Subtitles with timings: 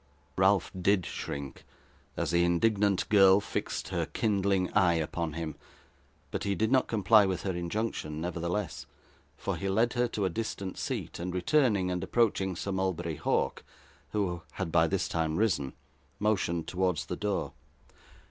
[0.35, 1.63] Ralph DID shrink,
[2.17, 5.55] as the indignant girl fixed her kindling eye upon him;
[6.31, 8.87] but he did not comply with her injunction, nevertheless:
[9.37, 13.63] for he led her to a distant seat, and returning, and approaching Sir Mulberry Hawk,
[14.11, 15.73] who had by this time risen,
[16.17, 17.53] motioned towards the door.